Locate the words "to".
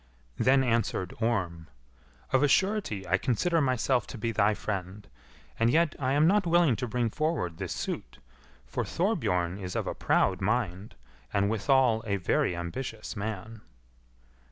4.07-4.17, 6.77-6.87